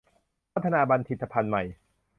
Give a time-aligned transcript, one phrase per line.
[0.53, 1.63] พัฒนาบัณฑิตพันธุ์ใหม่